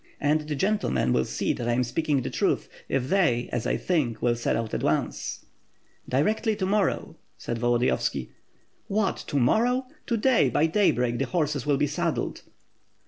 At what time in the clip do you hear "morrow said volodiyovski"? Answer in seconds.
6.65-8.31